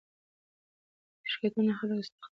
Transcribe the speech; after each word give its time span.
شرکتونه 1.31 1.71
خلک 1.79 1.97
استخداموي. 1.99 2.27